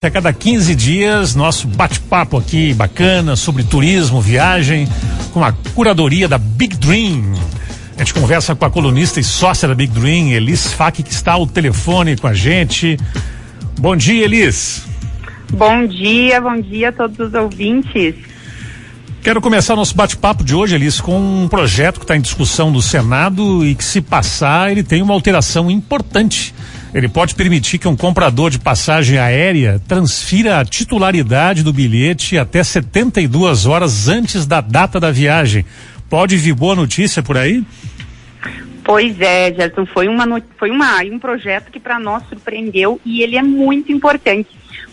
A 0.00 0.08
cada 0.12 0.32
15 0.32 0.76
dias, 0.76 1.34
nosso 1.34 1.66
bate-papo 1.66 2.36
aqui 2.36 2.72
bacana 2.72 3.34
sobre 3.34 3.64
turismo, 3.64 4.20
viagem, 4.20 4.88
com 5.32 5.42
a 5.42 5.50
curadoria 5.74 6.28
da 6.28 6.38
Big 6.38 6.76
Dream. 6.76 7.34
A 7.96 8.04
gente 8.04 8.14
conversa 8.14 8.54
com 8.54 8.64
a 8.64 8.70
colunista 8.70 9.18
e 9.18 9.24
sócia 9.24 9.66
da 9.66 9.74
Big 9.74 9.92
Dream, 9.92 10.28
Elis 10.28 10.72
Fak, 10.72 11.02
que 11.02 11.10
está 11.10 11.32
ao 11.32 11.48
telefone 11.48 12.16
com 12.16 12.28
a 12.28 12.32
gente. 12.32 12.96
Bom 13.76 13.96
dia, 13.96 14.24
Elis. 14.24 14.84
Bom 15.52 15.84
dia, 15.84 16.40
bom 16.40 16.60
dia 16.60 16.90
a 16.90 16.92
todos 16.92 17.18
os 17.18 17.34
ouvintes. 17.34 18.14
Quero 19.20 19.40
começar 19.40 19.74
nosso 19.74 19.96
bate-papo 19.96 20.44
de 20.44 20.54
hoje, 20.54 20.76
Elis, 20.76 21.00
com 21.00 21.18
um 21.18 21.48
projeto 21.48 21.98
que 21.98 22.04
está 22.04 22.16
em 22.16 22.20
discussão 22.20 22.70
no 22.70 22.80
Senado 22.80 23.66
e 23.66 23.74
que, 23.74 23.82
se 23.82 24.00
passar, 24.00 24.70
ele 24.70 24.84
tem 24.84 25.02
uma 25.02 25.12
alteração 25.12 25.68
importante 25.68 26.54
ele 26.94 27.08
pode 27.08 27.34
permitir 27.34 27.78
que 27.78 27.88
um 27.88 27.96
comprador 27.96 28.50
de 28.50 28.58
passagem 28.58 29.18
aérea 29.18 29.80
transfira 29.86 30.58
a 30.58 30.64
titularidade 30.64 31.62
do 31.62 31.72
bilhete 31.72 32.38
até 32.38 32.62
72 32.62 33.66
horas 33.66 34.08
antes 34.08 34.46
da 34.46 34.60
data 34.60 34.98
da 34.98 35.10
viagem. 35.10 35.64
Pode 36.08 36.36
vir 36.36 36.54
boa 36.54 36.74
notícia 36.74 37.22
por 37.22 37.36
aí? 37.36 37.62
Pois 38.82 39.20
é, 39.20 39.52
Gerson, 39.52 39.84
foi, 39.84 40.08
uma, 40.08 40.42
foi 40.58 40.70
uma, 40.70 41.02
um 41.02 41.18
projeto 41.18 41.70
que 41.70 41.78
para 41.78 42.00
nós 42.00 42.22
surpreendeu 42.26 42.98
e 43.04 43.20
ele 43.22 43.36
é 43.36 43.42
muito 43.42 43.92
importante. 43.92 44.48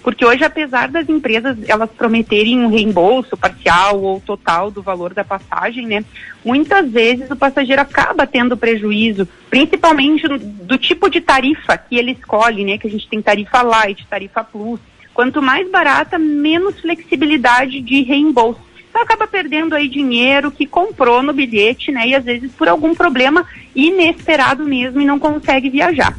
Porque 0.05 0.23
hoje, 0.23 0.43
apesar 0.43 0.87
das 0.89 1.09
empresas 1.09 1.57
elas 1.67 1.89
prometerem 1.89 2.59
um 2.59 2.67
reembolso 2.67 3.35
parcial 3.35 3.99
ou 3.99 4.19
total 4.21 4.69
do 4.69 4.79
valor 4.79 5.15
da 5.15 5.23
passagem, 5.23 5.87
né, 5.87 6.05
muitas 6.45 6.87
vezes 6.91 7.31
o 7.31 7.35
passageiro 7.35 7.81
acaba 7.81 8.27
tendo 8.27 8.55
prejuízo, 8.55 9.27
principalmente 9.49 10.27
do, 10.27 10.77
tipo 10.77 11.09
de 11.09 11.21
tarifa 11.21 11.75
que 11.75 11.97
ele 11.97 12.11
escolhe, 12.11 12.63
né, 12.63 12.77
que 12.77 12.85
a 12.85 12.89
gente 12.91 13.09
tem 13.09 13.19
tarifa 13.19 13.63
light, 13.63 14.05
tarifa 14.07 14.43
plus. 14.43 14.79
Quanto 15.11 15.41
mais 15.41 15.67
barata, 15.71 16.19
menos 16.19 16.79
flexibilidade 16.79 17.81
de 17.81 18.03
reembolso. 18.03 18.61
Então 18.87 19.01
acaba 19.01 19.25
perdendo 19.25 19.73
aí 19.73 19.87
dinheiro 19.87 20.51
que 20.51 20.67
comprou 20.67 21.23
no 21.23 21.33
bilhete, 21.33 21.91
né? 21.91 22.07
E 22.09 22.15
às 22.15 22.23
vezes 22.23 22.51
por 22.51 22.67
algum 22.69 22.93
problema 22.93 23.45
inesperado 23.75 24.63
mesmo 24.63 25.01
e 25.01 25.05
não 25.05 25.17
consegue 25.17 25.69
viajar. 25.69 26.15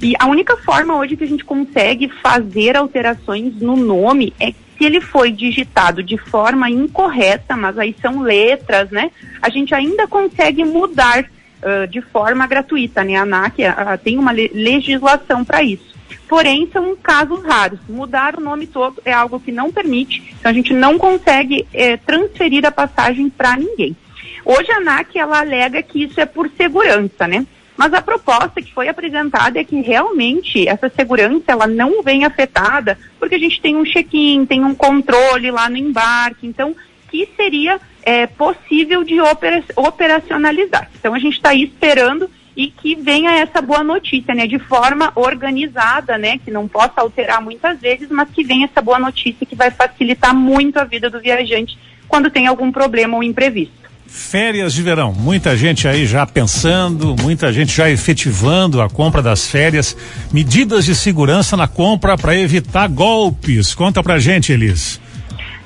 E 0.00 0.14
a 0.18 0.26
única 0.26 0.56
forma 0.56 0.96
hoje 0.96 1.16
que 1.16 1.24
a 1.24 1.28
gente 1.28 1.44
consegue 1.44 2.08
fazer 2.08 2.76
alterações 2.76 3.54
no 3.60 3.76
nome 3.76 4.32
é 4.38 4.52
se 4.52 4.84
ele 4.84 5.00
foi 5.00 5.32
digitado 5.32 6.02
de 6.04 6.16
forma 6.16 6.70
incorreta, 6.70 7.56
mas 7.56 7.76
aí 7.76 7.94
são 8.00 8.20
letras, 8.20 8.90
né? 8.90 9.10
A 9.42 9.50
gente 9.50 9.74
ainda 9.74 10.06
consegue 10.06 10.64
mudar 10.64 11.24
uh, 11.24 11.86
de 11.88 12.00
forma 12.00 12.46
gratuita, 12.46 13.02
né? 13.02 13.16
A 13.16 13.22
ANAC 13.22 13.58
uh, 13.58 13.98
tem 14.02 14.16
uma 14.16 14.32
le 14.32 14.48
legislação 14.54 15.44
para 15.44 15.64
isso. 15.64 15.98
Porém, 16.28 16.68
são 16.72 16.94
casos 16.94 17.42
raros. 17.42 17.80
Mudar 17.88 18.36
o 18.36 18.40
nome 18.40 18.68
todo 18.68 19.02
é 19.04 19.12
algo 19.12 19.40
que 19.40 19.50
não 19.50 19.72
permite, 19.72 20.34
então 20.38 20.50
a 20.50 20.54
gente 20.54 20.72
não 20.72 20.98
consegue 20.98 21.66
eh, 21.72 21.96
transferir 21.96 22.66
a 22.66 22.70
passagem 22.70 23.30
para 23.30 23.56
ninguém. 23.56 23.96
Hoje 24.44 24.70
a 24.70 24.76
ANAC 24.76 25.18
ela 25.18 25.40
alega 25.40 25.82
que 25.82 26.04
isso 26.04 26.20
é 26.20 26.26
por 26.26 26.50
segurança, 26.50 27.26
né? 27.26 27.46
Mas 27.78 27.94
a 27.94 28.02
proposta 28.02 28.60
que 28.60 28.74
foi 28.74 28.88
apresentada 28.88 29.60
é 29.60 29.62
que 29.62 29.80
realmente 29.80 30.68
essa 30.68 30.88
segurança 30.88 31.44
ela 31.46 31.68
não 31.68 32.02
vem 32.02 32.24
afetada, 32.24 32.98
porque 33.20 33.36
a 33.36 33.38
gente 33.38 33.60
tem 33.60 33.76
um 33.76 33.84
check-in, 33.84 34.44
tem 34.44 34.64
um 34.64 34.74
controle 34.74 35.48
lá 35.52 35.70
no 35.70 35.76
embarque, 35.76 36.44
então 36.44 36.74
que 37.08 37.28
seria 37.36 37.80
é, 38.02 38.26
possível 38.26 39.04
de 39.04 39.20
opera 39.20 39.62
operacionalizar. 39.76 40.90
Então 40.98 41.14
a 41.14 41.20
gente 41.20 41.34
está 41.34 41.50
aí 41.50 41.62
esperando 41.62 42.28
e 42.56 42.66
que 42.66 42.96
venha 42.96 43.38
essa 43.38 43.62
boa 43.62 43.84
notícia, 43.84 44.34
né, 44.34 44.48
de 44.48 44.58
forma 44.58 45.12
organizada, 45.14 46.18
né, 46.18 46.36
que 46.38 46.50
não 46.50 46.66
possa 46.66 47.00
alterar 47.00 47.40
muitas 47.40 47.80
vezes, 47.80 48.08
mas 48.10 48.28
que 48.30 48.42
venha 48.42 48.64
essa 48.64 48.82
boa 48.82 48.98
notícia 48.98 49.46
que 49.46 49.54
vai 49.54 49.70
facilitar 49.70 50.34
muito 50.34 50.78
a 50.78 50.84
vida 50.84 51.08
do 51.08 51.20
viajante 51.20 51.78
quando 52.08 52.28
tem 52.28 52.48
algum 52.48 52.72
problema 52.72 53.16
ou 53.16 53.22
imprevisto. 53.22 53.77
Férias 54.08 54.72
de 54.72 54.82
verão, 54.82 55.12
muita 55.12 55.54
gente 55.54 55.86
aí 55.86 56.06
já 56.06 56.26
pensando, 56.26 57.14
muita 57.20 57.52
gente 57.52 57.76
já 57.76 57.90
efetivando 57.90 58.80
a 58.80 58.88
compra 58.88 59.20
das 59.20 59.46
férias, 59.46 59.94
medidas 60.32 60.86
de 60.86 60.94
segurança 60.94 61.58
na 61.58 61.68
compra 61.68 62.16
para 62.16 62.34
evitar 62.34 62.88
golpes. 62.88 63.74
Conta 63.74 64.02
pra 64.02 64.18
gente, 64.18 64.50
Elis. 64.50 64.98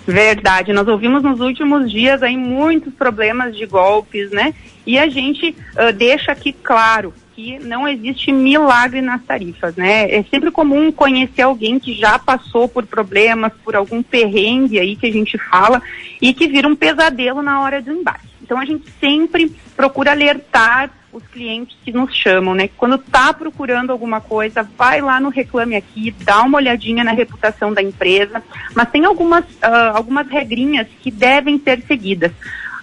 Verdade, 0.04 0.72
nós 0.72 0.88
ouvimos 0.88 1.22
nos 1.22 1.38
últimos 1.38 1.88
dias 1.88 2.20
aí 2.20 2.36
muitos 2.36 2.92
problemas 2.92 3.56
de 3.56 3.64
golpes, 3.64 4.32
né? 4.32 4.52
E 4.84 4.98
a 4.98 5.08
gente 5.08 5.56
uh, 5.76 5.92
deixa 5.92 6.32
aqui 6.32 6.52
claro 6.52 7.14
que 7.36 7.60
não 7.60 7.86
existe 7.86 8.32
milagre 8.32 9.00
nas 9.00 9.22
tarifas, 9.22 9.76
né? 9.76 10.12
É 10.12 10.24
sempre 10.24 10.50
comum 10.50 10.90
conhecer 10.90 11.42
alguém 11.42 11.78
que 11.78 11.94
já 11.94 12.18
passou 12.18 12.66
por 12.66 12.84
problemas, 12.86 13.52
por 13.64 13.76
algum 13.76 14.02
perrengue 14.02 14.80
aí 14.80 14.96
que 14.96 15.06
a 15.06 15.12
gente 15.12 15.38
fala 15.38 15.80
e 16.20 16.34
que 16.34 16.48
vira 16.48 16.66
um 16.66 16.74
pesadelo 16.74 17.40
na 17.40 17.60
hora 17.60 17.80
do 17.80 17.92
embarque. 17.92 18.31
Então 18.42 18.58
a 18.58 18.64
gente 18.64 18.90
sempre 19.00 19.54
procura 19.76 20.10
alertar 20.10 20.90
os 21.12 21.22
clientes 21.26 21.76
que 21.84 21.92
nos 21.92 22.14
chamam, 22.16 22.54
né? 22.54 22.68
Quando 22.76 22.96
está 22.96 23.32
procurando 23.34 23.90
alguma 23.90 24.20
coisa, 24.20 24.62
vai 24.76 25.00
lá 25.00 25.20
no 25.20 25.28
Reclame 25.28 25.76
Aqui, 25.76 26.10
dá 26.10 26.42
uma 26.42 26.58
olhadinha 26.58 27.04
na 27.04 27.12
reputação 27.12 27.72
da 27.72 27.82
empresa, 27.82 28.42
mas 28.74 28.90
tem 28.90 29.04
algumas, 29.04 29.44
uh, 29.44 29.94
algumas 29.94 30.26
regrinhas 30.28 30.86
que 31.02 31.10
devem 31.10 31.58
ser 31.58 31.82
seguidas. 31.82 32.32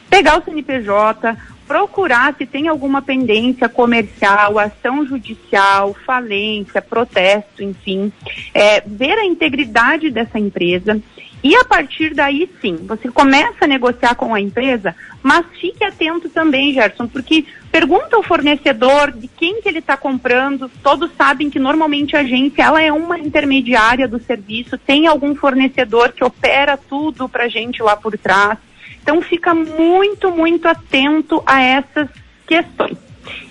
Pegar 0.10 0.40
o 0.40 0.44
CNPJ, 0.44 1.36
procurar 1.68 2.34
se 2.36 2.48
tem 2.48 2.68
alguma 2.68 3.00
pendência 3.00 3.70
comercial, 3.70 4.58
ação 4.58 5.06
judicial, 5.06 5.96
falência, 6.06 6.82
protesto, 6.82 7.64
enfim, 7.64 8.12
é, 8.56 8.82
ver 8.82 9.20
a 9.20 9.26
integridade 9.26 10.10
dessa 10.10 10.40
empresa 10.40 11.00
e 11.44 11.56
a 11.56 11.64
partir 11.64 12.14
daí 12.14 12.50
sim, 12.62 12.76
você 12.76 13.10
começa 13.10 13.64
a 13.64 13.68
negociar 13.68 14.16
com 14.16 14.34
a 14.34 14.42
empresa, 14.42 14.96
mas 15.24 15.46
fique 15.60 15.84
atento 15.84 16.30
também, 16.30 16.74
Gerson, 16.74 17.08
porque 17.08 17.46
pergunta 17.72 18.16
ao 18.16 18.24
fornecedor 18.24 19.12
de 19.12 19.28
quem 19.28 19.62
que 19.62 19.70
ele 19.70 19.80
está 19.80 19.96
comprando. 19.96 20.70
Todos 20.84 21.12
sabem 21.18 21.50
que 21.50 21.60
normalmente 21.60 22.16
a 22.16 22.20
agência 22.20 22.64
ela 22.64 22.82
é 22.82 22.92
uma 22.92 23.18
intermediária 23.18 24.08
do 24.08 24.20
serviço, 24.20 24.78
tem 24.78 25.08
algum 25.08 25.34
fornecedor 25.34 26.12
que 26.12 26.24
opera 26.24 26.78
tudo 26.78 27.30
para 27.30 27.46
a 27.46 27.50
gente 27.50 27.82
lá 27.82 27.96
por 27.96 28.18
trás. 28.18 28.58
Então 29.02 29.22
fica 29.22 29.56
muito, 29.56 30.32
muito 30.32 30.68
atento 30.68 31.42
a 31.46 31.62
essas 31.62 32.10
questões. 32.46 32.98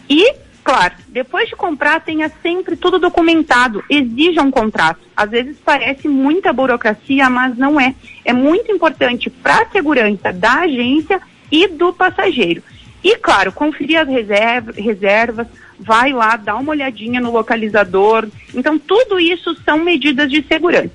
E 0.09 0.34
Claro, 0.69 0.97
depois 1.09 1.49
de 1.49 1.56
comprar, 1.56 1.99
tenha 1.99 2.31
sempre 2.43 2.77
tudo 2.77 2.99
documentado, 2.99 3.83
exija 3.89 4.43
um 4.43 4.51
contrato. 4.51 5.01
Às 5.17 5.31
vezes 5.31 5.56
parece 5.65 6.06
muita 6.06 6.53
burocracia, 6.53 7.31
mas 7.31 7.56
não 7.56 7.81
é. 7.81 7.95
É 8.23 8.34
muito 8.34 8.71
importante 8.71 9.31
para 9.31 9.62
a 9.62 9.71
segurança 9.71 10.31
da 10.31 10.56
agência 10.61 11.23
e 11.51 11.69
do 11.69 11.91
passageiro. 11.95 12.62
E, 13.03 13.17
claro, 13.17 13.51
conferir 13.51 13.99
as 13.99 14.09
reserva, 14.09 14.73
reservas, 14.73 15.47
vai 15.81 16.12
lá, 16.12 16.37
dá 16.37 16.55
uma 16.55 16.73
olhadinha 16.73 17.19
no 17.19 17.33
localizador. 17.33 18.29
Então, 18.55 18.79
tudo 18.79 19.19
isso 19.19 19.56
são 19.65 19.79
medidas 19.79 20.31
de 20.31 20.43
segurança. 20.43 20.93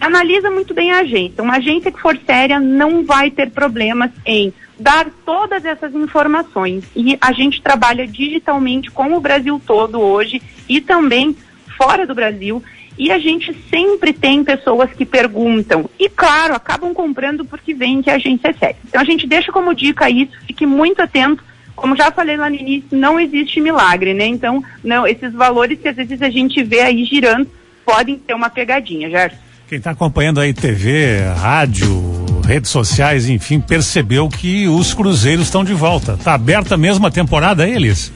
Analisa 0.00 0.48
muito 0.48 0.72
bem 0.72 0.92
a 0.92 1.00
agência. 1.00 1.42
Uma 1.42 1.56
agência 1.56 1.90
que 1.90 2.00
for 2.00 2.16
séria 2.24 2.60
não 2.60 3.04
vai 3.04 3.32
ter 3.32 3.50
problemas 3.50 4.12
em 4.24 4.54
dar 4.78 5.08
todas 5.24 5.64
essas 5.64 5.94
informações. 5.94 6.84
E 6.94 7.18
a 7.20 7.32
gente 7.32 7.60
trabalha 7.60 8.06
digitalmente 8.06 8.90
com 8.90 9.14
o 9.14 9.20
Brasil 9.20 9.60
todo 9.66 10.00
hoje 10.00 10.40
e 10.68 10.80
também 10.80 11.36
fora 11.76 12.06
do 12.06 12.14
Brasil. 12.14 12.62
E 12.96 13.12
a 13.12 13.18
gente 13.18 13.56
sempre 13.70 14.12
tem 14.12 14.42
pessoas 14.42 14.90
que 14.92 15.06
perguntam. 15.06 15.88
E, 15.98 16.08
claro, 16.08 16.54
acabam 16.54 16.92
comprando 16.92 17.44
porque 17.44 17.72
veem 17.72 18.02
que 18.02 18.10
a 18.10 18.16
agência 18.16 18.48
é 18.48 18.52
séria. 18.52 18.76
Então, 18.88 19.00
a 19.00 19.04
gente 19.04 19.26
deixa 19.26 19.52
como 19.52 19.74
dica 19.74 20.10
isso, 20.10 20.32
fique 20.46 20.66
muito 20.66 21.00
atento. 21.00 21.44
Como 21.76 21.96
já 21.96 22.10
falei 22.10 22.36
lá 22.36 22.50
no 22.50 22.56
início, 22.56 22.88
não 22.90 23.20
existe 23.20 23.60
milagre, 23.60 24.12
né? 24.12 24.26
Então, 24.26 24.64
não, 24.82 25.06
esses 25.06 25.32
valores 25.32 25.78
que 25.78 25.86
às 25.86 25.94
vezes 25.94 26.20
a 26.20 26.28
gente 26.28 26.60
vê 26.64 26.80
aí 26.80 27.04
girando 27.04 27.48
podem 27.84 28.18
ter 28.18 28.34
uma 28.34 28.50
pegadinha, 28.50 29.08
Gerson. 29.08 29.38
Quem 29.68 29.78
está 29.78 29.92
acompanhando 29.92 30.40
aí 30.40 30.52
TV, 30.52 31.20
rádio, 31.36 32.17
redes 32.48 32.70
sociais, 32.70 33.28
enfim, 33.28 33.60
percebeu 33.60 34.26
que 34.26 34.66
os 34.66 34.94
cruzeiros 34.94 35.44
estão 35.44 35.62
de 35.62 35.74
volta. 35.74 36.14
Está 36.14 36.32
aberta 36.32 36.78
mesmo 36.78 37.06
a 37.06 37.10
temporada, 37.10 37.68
eles? 37.68 38.10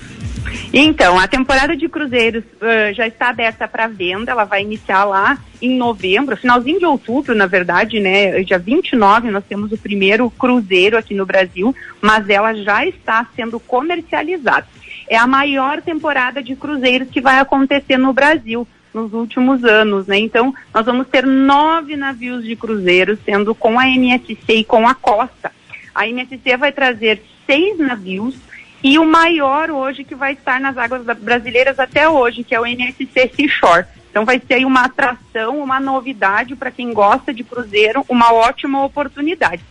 Então, 0.73 1.19
a 1.19 1.29
temporada 1.29 1.77
de 1.77 1.87
cruzeiros 1.87 2.43
uh, 2.43 2.95
já 2.95 3.07
está 3.07 3.29
aberta 3.29 3.69
para 3.69 3.87
venda, 3.89 4.33
ela 4.33 4.45
vai 4.45 4.63
iniciar 4.63 5.05
lá 5.05 5.37
em 5.61 5.77
novembro, 5.77 6.35
finalzinho 6.35 6.79
de 6.79 6.87
outubro, 6.87 7.35
na 7.35 7.45
verdade, 7.45 8.01
né? 8.01 8.43
Dia 8.43 8.59
29 8.59 9.31
nós 9.31 9.45
temos 9.47 9.71
o 9.71 9.77
primeiro 9.77 10.31
cruzeiro 10.31 10.97
aqui 10.97 11.15
no 11.15 11.27
Brasil, 11.27 11.77
mas 12.01 12.27
ela 12.31 12.55
já 12.55 12.87
está 12.87 13.27
sendo 13.37 13.61
comercializada. 13.61 14.67
É 15.11 15.17
a 15.17 15.27
maior 15.27 15.83
temporada 15.83 16.43
de 16.43 16.57
cruzeiros 16.57 17.09
que 17.11 17.21
vai 17.21 17.39
acontecer 17.39 17.99
no 17.99 18.15
Brasil 18.15 18.67
nos 18.93 19.13
últimos 19.13 19.65
anos, 19.65 20.07
né? 20.07 20.19
Então, 20.19 20.55
nós 20.73 20.85
vamos 20.87 21.07
ter 21.09 21.27
nove 21.27 21.97
navios 21.97 22.45
de 22.45 22.57
cruzeiros, 22.57 23.19
sendo 23.25 23.55
com 23.55 23.79
a 23.79 23.87
NSC 23.87 24.37
e 24.49 24.65
com 24.65 24.87
a 24.87 24.95
Costa. 24.95 25.53
A 25.95 26.07
NSC 26.07 26.57
vai 26.57 26.73
trazer 26.73 27.23
seis 27.47 27.79
navios 27.79 28.37
e 28.83 28.99
o 28.99 29.05
maior 29.05 29.71
hoje 29.71 30.05
que 30.05 30.15
vai 30.15 30.33
estar 30.33 30.61
nas 30.61 30.77
águas 30.77 31.05
brasileiras 31.19 31.79
até 31.79 32.09
hoje, 32.09 32.43
que 32.43 32.55
é 32.55 32.61
o 32.61 32.67
NSC 32.67 33.31
Seashore. 33.35 33.87
Então 34.11 34.25
vai 34.25 34.41
ser 34.47 34.65
uma 34.67 34.85
atração, 34.85 35.59
uma 35.59 35.81
novidade 35.81 36.55
para 36.57 36.71
quem 36.71 36.93
gosta 36.93 37.33
de 37.33 37.45
cruzeiro, 37.45 38.05
uma 38.09 38.33
ótima 38.33 38.85
oportunidade. 38.85 39.65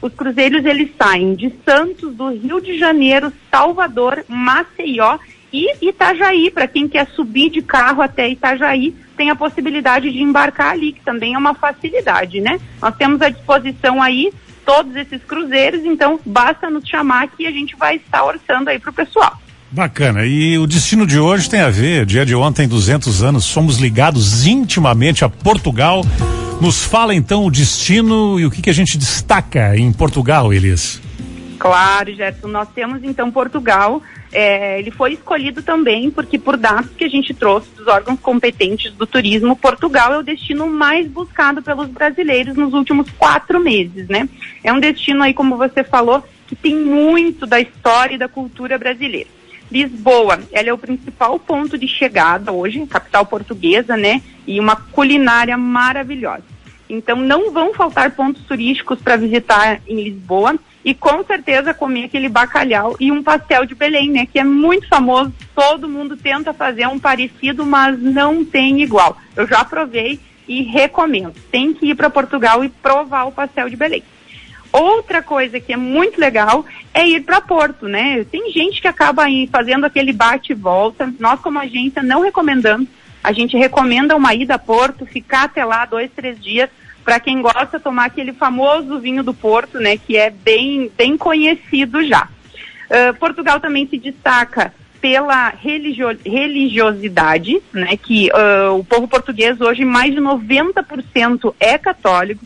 Os 0.00 0.14
cruzeiros 0.14 0.64
eles 0.64 0.90
saem 0.96 1.34
de 1.34 1.52
Santos, 1.64 2.14
do 2.14 2.28
Rio 2.28 2.60
de 2.60 2.78
Janeiro, 2.78 3.32
Salvador, 3.50 4.24
Maceió 4.28 5.18
e 5.52 5.88
Itajaí. 5.88 6.50
Para 6.50 6.66
quem 6.66 6.88
quer 6.88 7.06
subir 7.08 7.50
de 7.50 7.62
carro 7.62 8.02
até 8.02 8.28
Itajaí, 8.28 8.94
tem 9.16 9.30
a 9.30 9.36
possibilidade 9.36 10.10
de 10.10 10.22
embarcar 10.22 10.72
ali, 10.72 10.92
que 10.92 11.00
também 11.00 11.34
é 11.34 11.38
uma 11.38 11.54
facilidade, 11.54 12.40
né? 12.40 12.60
Nós 12.80 12.94
temos 12.96 13.20
à 13.20 13.28
disposição 13.28 14.02
aí 14.02 14.32
todos 14.64 14.94
esses 14.96 15.22
cruzeiros, 15.24 15.84
então 15.84 16.20
basta 16.26 16.68
nos 16.68 16.86
chamar 16.86 17.28
que 17.28 17.46
a 17.46 17.50
gente 17.50 17.74
vai 17.76 17.96
estar 17.96 18.22
orçando 18.22 18.68
aí 18.68 18.78
para 18.78 18.90
o 18.90 18.92
pessoal. 18.92 19.40
Bacana. 19.70 20.24
E 20.24 20.58
o 20.58 20.66
destino 20.66 21.06
de 21.06 21.18
hoje 21.18 21.48
tem 21.48 21.60
a 21.60 21.68
ver, 21.68 22.06
dia 22.06 22.24
de 22.24 22.34
ontem, 22.34 22.66
200 22.66 23.22
anos, 23.22 23.44
somos 23.44 23.78
ligados 23.78 24.46
intimamente 24.46 25.24
a 25.24 25.28
Portugal. 25.28 26.04
Nos 26.60 26.84
fala 26.84 27.14
então 27.14 27.44
o 27.44 27.50
destino 27.50 28.38
e 28.40 28.46
o 28.46 28.50
que, 28.50 28.62
que 28.62 28.70
a 28.70 28.74
gente 28.74 28.96
destaca 28.96 29.76
em 29.76 29.92
Portugal, 29.92 30.52
Elis. 30.52 31.00
Claro, 31.58 32.14
Gerson. 32.14 32.48
Nós 32.48 32.68
temos 32.74 33.02
então 33.02 33.30
Portugal. 33.30 34.02
É, 34.30 34.78
ele 34.78 34.90
foi 34.90 35.14
escolhido 35.14 35.62
também 35.62 36.10
porque, 36.10 36.38
por 36.38 36.56
dados 36.56 36.90
que 36.90 37.04
a 37.04 37.08
gente 37.08 37.32
trouxe 37.32 37.70
dos 37.74 37.86
órgãos 37.86 38.20
competentes 38.20 38.92
do 38.92 39.06
turismo, 39.06 39.56
Portugal 39.56 40.12
é 40.12 40.18
o 40.18 40.22
destino 40.22 40.66
mais 40.66 41.06
buscado 41.08 41.62
pelos 41.62 41.88
brasileiros 41.88 42.56
nos 42.56 42.74
últimos 42.74 43.10
quatro 43.12 43.58
meses, 43.58 44.06
né? 44.08 44.28
É 44.62 44.72
um 44.72 44.80
destino 44.80 45.22
aí, 45.22 45.32
como 45.32 45.56
você 45.56 45.82
falou, 45.82 46.22
que 46.46 46.54
tem 46.54 46.74
muito 46.76 47.46
da 47.46 47.60
história 47.60 48.14
e 48.14 48.18
da 48.18 48.28
cultura 48.28 48.76
brasileira. 48.76 49.28
Lisboa, 49.70 50.40
ela 50.52 50.68
é 50.70 50.72
o 50.72 50.78
principal 50.78 51.38
ponto 51.38 51.76
de 51.76 51.86
chegada 51.86 52.52
hoje, 52.52 52.86
capital 52.86 53.26
portuguesa, 53.26 53.96
né? 53.96 54.22
E 54.46 54.58
uma 54.58 54.76
culinária 54.76 55.56
maravilhosa. 55.56 56.44
Então 56.88 57.16
não 57.16 57.50
vão 57.50 57.74
faltar 57.74 58.12
pontos 58.12 58.42
turísticos 58.44 59.00
para 59.00 59.16
visitar 59.16 59.80
em 59.86 60.02
Lisboa 60.02 60.58
e 60.88 60.94
com 60.94 61.22
certeza 61.22 61.74
comer 61.74 62.04
aquele 62.04 62.30
bacalhau 62.30 62.96
e 62.98 63.12
um 63.12 63.22
pastel 63.22 63.66
de 63.66 63.74
Belém, 63.74 64.10
né? 64.10 64.24
Que 64.24 64.38
é 64.38 64.44
muito 64.44 64.88
famoso, 64.88 65.30
todo 65.54 65.86
mundo 65.86 66.16
tenta 66.16 66.54
fazer 66.54 66.88
um 66.88 66.98
parecido, 66.98 67.66
mas 67.66 68.00
não 68.00 68.42
tem 68.42 68.80
igual. 68.80 69.18
Eu 69.36 69.46
já 69.46 69.62
provei 69.66 70.18
e 70.48 70.62
recomendo. 70.62 71.34
Tem 71.52 71.74
que 71.74 71.90
ir 71.90 71.94
para 71.94 72.08
Portugal 72.08 72.64
e 72.64 72.70
provar 72.70 73.24
o 73.24 73.32
pastel 73.32 73.68
de 73.68 73.76
Belém. 73.76 74.02
Outra 74.72 75.22
coisa 75.22 75.60
que 75.60 75.74
é 75.74 75.76
muito 75.76 76.18
legal 76.18 76.64
é 76.94 77.06
ir 77.06 77.20
para 77.20 77.42
Porto, 77.42 77.86
né? 77.86 78.24
Tem 78.24 78.50
gente 78.50 78.80
que 78.80 78.88
acaba 78.88 79.24
aí 79.24 79.46
fazendo 79.46 79.84
aquele 79.84 80.14
bate 80.14 80.52
e 80.52 80.54
volta. 80.54 81.12
Nós, 81.20 81.38
como 81.40 81.58
agência, 81.58 82.02
não 82.02 82.22
recomendamos. 82.22 82.88
A 83.22 83.30
gente 83.30 83.58
recomenda 83.58 84.16
uma 84.16 84.34
ida 84.34 84.54
a 84.54 84.58
Porto, 84.58 85.04
ficar 85.04 85.42
até 85.42 85.66
lá 85.66 85.84
dois, 85.84 86.10
três 86.16 86.42
dias, 86.42 86.70
para 87.08 87.20
quem 87.20 87.40
gosta 87.40 87.80
tomar 87.80 88.04
aquele 88.04 88.34
famoso 88.34 88.98
vinho 88.98 89.22
do 89.22 89.32
Porto, 89.32 89.80
né? 89.80 89.96
Que 89.96 90.18
é 90.18 90.28
bem, 90.28 90.92
bem 90.94 91.16
conhecido 91.16 92.04
já. 92.04 92.28
Uh, 92.90 93.14
Portugal 93.18 93.58
também 93.58 93.88
se 93.88 93.96
destaca 93.96 94.74
pela 95.00 95.48
religio 95.48 96.08
religiosidade, 96.22 97.62
né? 97.72 97.96
Que 97.96 98.28
uh, 98.28 98.74
o 98.78 98.84
povo 98.84 99.08
português 99.08 99.58
hoje 99.58 99.86
mais 99.86 100.12
de 100.14 100.20
90% 100.20 101.54
é 101.58 101.78
católico 101.78 102.44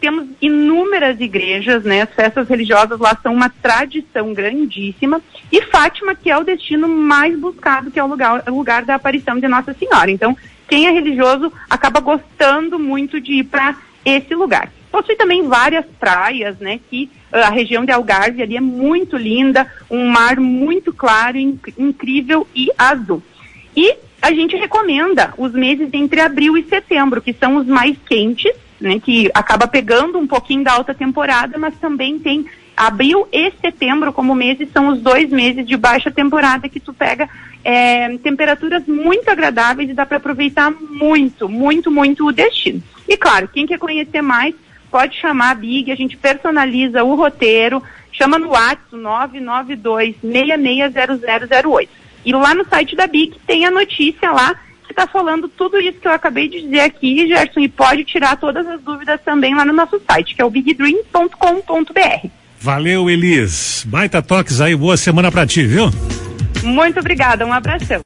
temos 0.00 0.28
inúmeras 0.40 1.20
igrejas, 1.20 1.82
né? 1.82 2.02
As 2.02 2.10
festas 2.10 2.48
religiosas 2.48 3.00
lá 3.00 3.18
são 3.20 3.34
uma 3.34 3.50
tradição 3.50 4.32
grandíssima. 4.32 5.20
E 5.50 5.60
Fátima, 5.62 6.14
que 6.14 6.30
é 6.30 6.38
o 6.38 6.44
destino 6.44 6.86
mais 6.86 7.36
buscado, 7.36 7.90
que 7.90 7.98
é 7.98 8.04
o 8.04 8.06
lugar, 8.06 8.44
o 8.46 8.54
lugar 8.54 8.84
da 8.84 8.94
aparição 8.94 9.40
de 9.40 9.48
Nossa 9.48 9.74
Senhora. 9.74 10.08
Então, 10.08 10.36
quem 10.68 10.86
é 10.86 10.92
religioso 10.92 11.52
acaba 11.68 11.98
gostando 11.98 12.78
muito 12.78 13.20
de 13.20 13.40
ir 13.40 13.44
para 13.44 13.74
esse 14.04 14.34
lugar. 14.34 14.72
Possui 14.90 15.16
também 15.16 15.46
várias 15.46 15.84
praias, 16.00 16.58
né? 16.58 16.80
Que 16.88 17.10
uh, 17.32 17.36
a 17.36 17.50
região 17.50 17.84
de 17.84 17.92
Algarve 17.92 18.42
ali 18.42 18.56
é 18.56 18.60
muito 18.60 19.16
linda, 19.16 19.70
um 19.90 20.06
mar 20.08 20.40
muito 20.40 20.92
claro, 20.92 21.36
inc 21.36 21.72
incrível 21.78 22.46
e 22.54 22.68
azul. 22.78 23.22
E 23.76 23.96
a 24.20 24.32
gente 24.32 24.56
recomenda 24.56 25.32
os 25.36 25.52
meses 25.52 25.88
entre 25.92 26.20
abril 26.20 26.56
e 26.56 26.64
setembro, 26.64 27.22
que 27.22 27.32
são 27.32 27.56
os 27.56 27.66
mais 27.66 27.96
quentes, 28.08 28.52
né, 28.80 29.00
que 29.00 29.30
acaba 29.34 29.66
pegando 29.66 30.18
um 30.18 30.26
pouquinho 30.26 30.64
da 30.64 30.72
alta 30.72 30.94
temporada, 30.94 31.58
mas 31.58 31.74
também 31.78 32.18
tem 32.18 32.46
abril 32.76 33.26
e 33.32 33.52
setembro 33.60 34.12
como 34.12 34.34
meses, 34.34 34.68
são 34.72 34.88
os 34.88 35.00
dois 35.00 35.30
meses 35.30 35.66
de 35.66 35.76
baixa 35.76 36.10
temporada 36.10 36.68
que 36.68 36.78
tu 36.78 36.92
pega 36.92 37.28
é, 37.64 38.16
temperaturas 38.18 38.86
muito 38.86 39.28
agradáveis 39.28 39.90
e 39.90 39.94
dá 39.94 40.06
para 40.06 40.18
aproveitar 40.18 40.70
muito, 40.70 41.48
muito, 41.48 41.90
muito 41.90 42.26
o 42.26 42.32
destino. 42.32 42.82
E 43.08 43.16
claro, 43.16 43.48
quem 43.48 43.66
quer 43.66 43.78
conhecer 43.78 44.22
mais, 44.22 44.54
pode 44.90 45.16
chamar 45.16 45.50
a 45.50 45.54
Big, 45.54 45.90
a 45.90 45.96
gente 45.96 46.16
personaliza 46.16 47.02
o 47.02 47.14
roteiro, 47.14 47.82
chama 48.12 48.38
no 48.38 48.50
WhatsApp 48.50 48.94
992 48.94 50.14
660008. 50.22 51.90
E 52.24 52.32
lá 52.32 52.54
no 52.54 52.68
site 52.68 52.94
da 52.94 53.06
Big 53.06 53.34
tem 53.46 53.64
a 53.64 53.70
notícia 53.70 54.30
lá 54.30 54.54
está 54.98 55.06
falando 55.06 55.48
tudo 55.48 55.80
isso 55.80 56.00
que 56.00 56.08
eu 56.08 56.12
acabei 56.12 56.48
de 56.48 56.60
dizer 56.60 56.80
aqui, 56.80 57.28
Gerson, 57.28 57.60
e 57.60 57.68
pode 57.68 58.04
tirar 58.04 58.36
todas 58.36 58.66
as 58.66 58.80
dúvidas 58.82 59.20
também 59.24 59.54
lá 59.54 59.64
no 59.64 59.72
nosso 59.72 60.00
site, 60.04 60.34
que 60.34 60.42
é 60.42 60.44
o 60.44 60.50
bigdream.com.br. 60.50 62.28
Valeu, 62.60 63.08
Elis. 63.08 63.84
Baita 63.86 64.20
toques 64.20 64.60
aí, 64.60 64.74
boa 64.74 64.96
semana 64.96 65.30
para 65.30 65.46
ti, 65.46 65.64
viu? 65.64 65.90
Muito 66.64 66.98
obrigada, 66.98 67.46
um 67.46 67.52
abração. 67.52 67.96